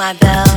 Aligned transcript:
my 0.00 0.14
bell. 0.14 0.49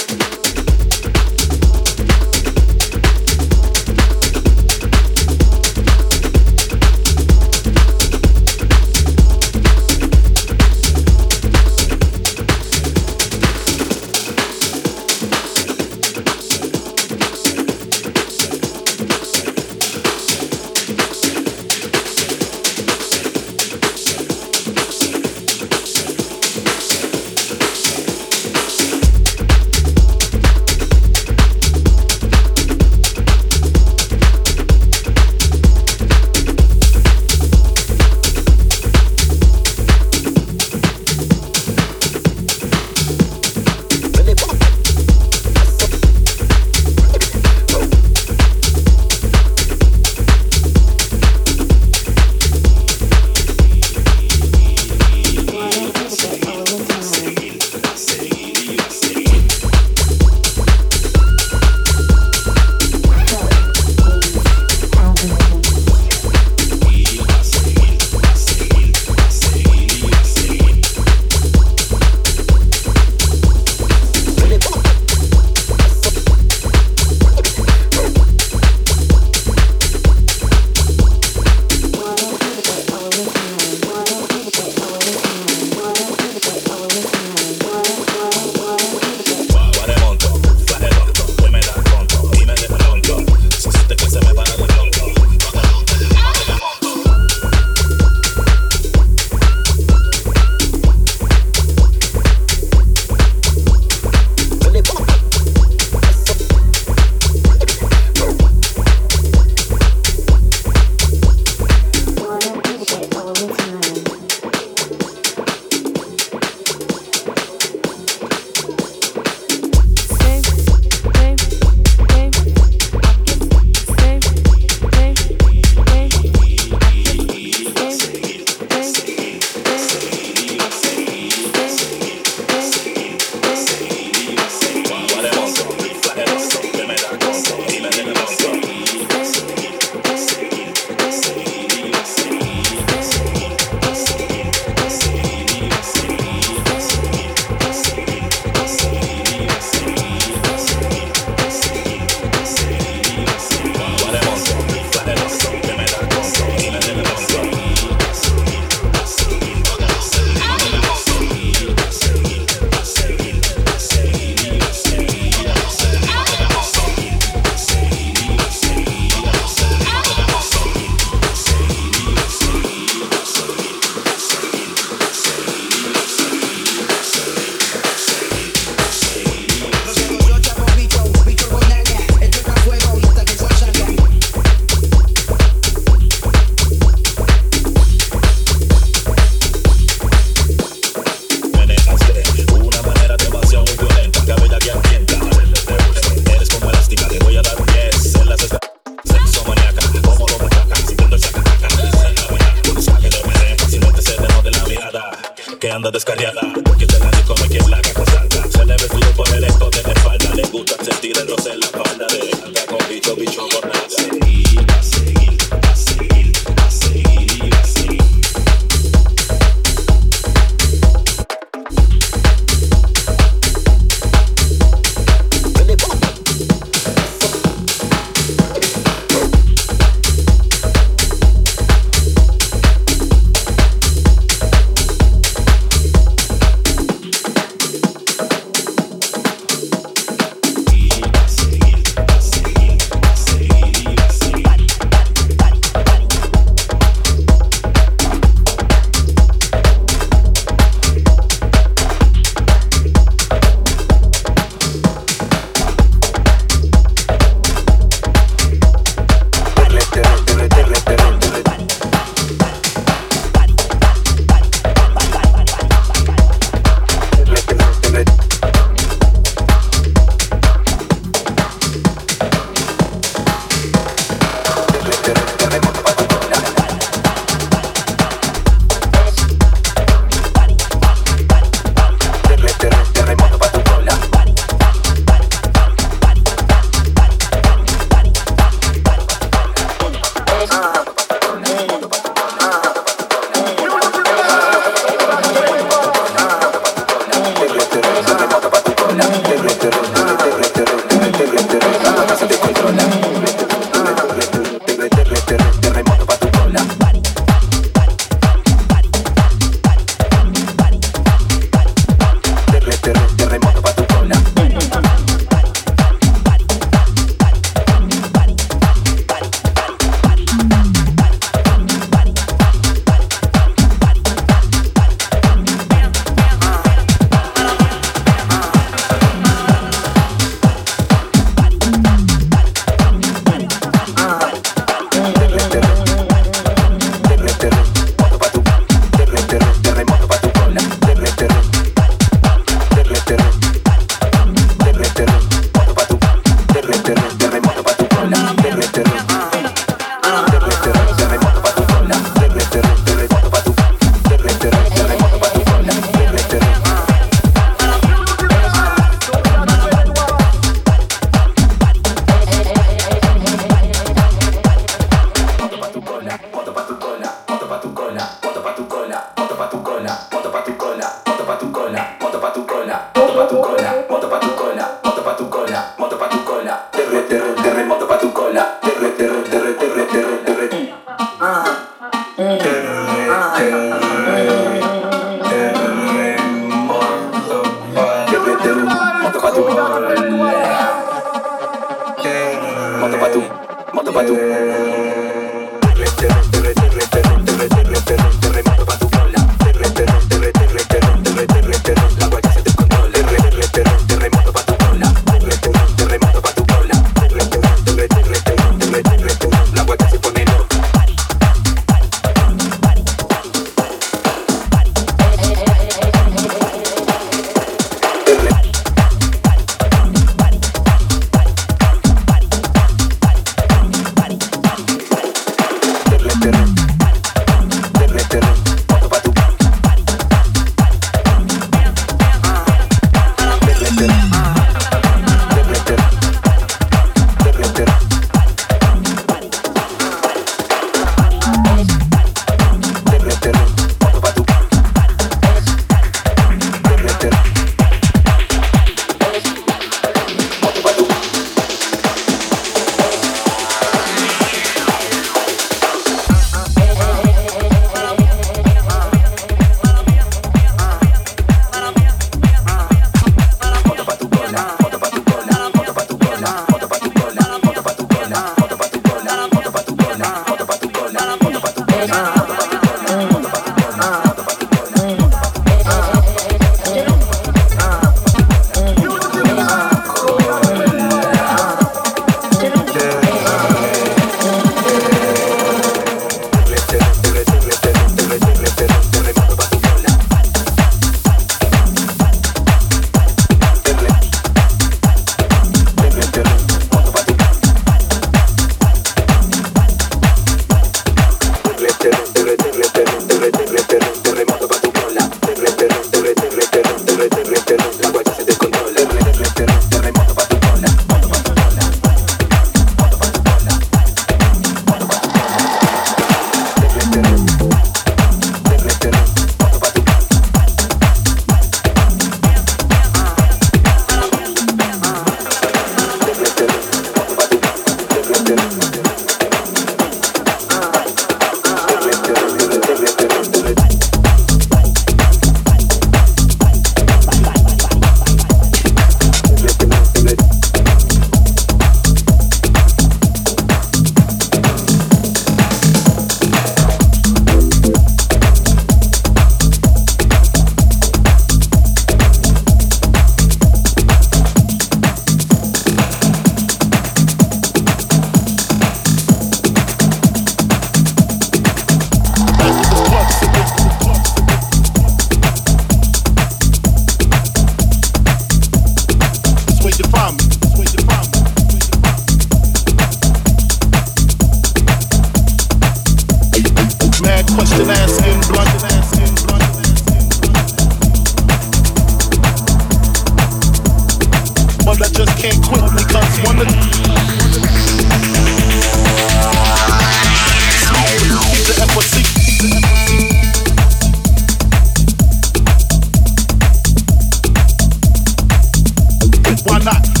Why 599.39 599.59
not? 599.59 600.00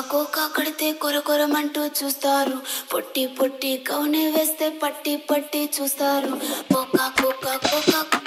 కోక 0.00 0.50
కడితే 0.58 0.92
కొరకొరమంటూ 0.92 1.86
చూస్తారు. 1.86 2.58
పొట్టి 2.94 3.26
పొట్టి 3.26 3.76
కౌనే 3.76 4.30
వేస్తే 4.30 4.68
పట్టి 4.68 5.16
పట్టి 5.16 5.70
చూస్తారు. 5.80 6.28
Cocoa 6.74 7.12
cocoa 7.22 7.56
cocoa 7.56 8.23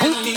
I 0.00 0.27